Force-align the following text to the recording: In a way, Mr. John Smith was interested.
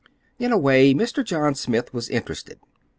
In 0.39 0.51
a 0.51 0.57
way, 0.57 0.95
Mr. 0.95 1.23
John 1.23 1.53
Smith 1.53 1.93
was 1.93 2.09
interested. 2.09 2.57